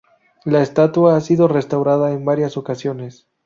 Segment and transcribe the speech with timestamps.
[0.45, 3.27] La estatua ha sido restaurada en varias ocasiones.